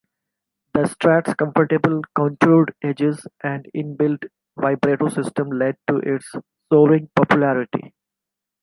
[0.73, 4.23] The Strat's comfortable contoured edges and in-built
[4.59, 6.33] vibrato system led to its
[6.73, 7.93] soaring popularity.